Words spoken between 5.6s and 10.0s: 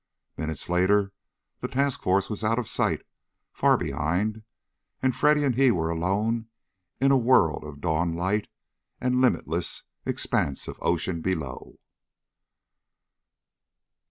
were alone in a world of dawn light and limitless